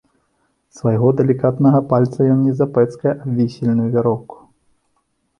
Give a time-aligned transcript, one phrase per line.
[0.75, 4.35] Свайго далікатнага пальца ён не запэцкае аб вісельную вяроўку.